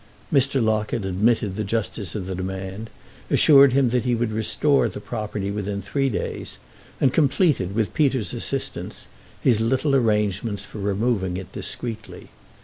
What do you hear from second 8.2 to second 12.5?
assistance, his little arrangements for removing it discreetly.